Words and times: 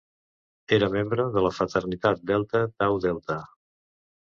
Era 0.77 0.89
membre 0.95 1.25
de 1.35 1.43
la 1.49 1.51
fraternitat 1.59 2.25
Delta 2.33 2.65
Tau 2.85 3.01
Delta. 3.07 3.41